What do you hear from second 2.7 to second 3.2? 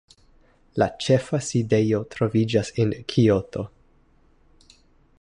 en